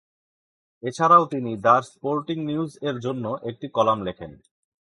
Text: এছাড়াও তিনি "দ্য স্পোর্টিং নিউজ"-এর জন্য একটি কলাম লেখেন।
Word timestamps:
এছাড়াও 0.83 1.23
তিনি 1.25 1.51
"দ্য 1.57 1.75
স্পোর্টিং 1.89 2.37
নিউজ"-এর 2.45 2.97
জন্য 2.99 3.25
একটি 3.43 3.67
কলাম 3.67 3.99
লেখেন। 4.03 4.31